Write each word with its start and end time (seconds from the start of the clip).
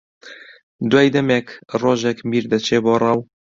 دوای 0.91 1.07
دەمێک 1.15 1.47
ڕۆژێک 1.81 2.19
میر 2.29 2.45
دەچێ 2.51 2.77
بۆ 2.83 2.93
ڕاو 3.01 3.19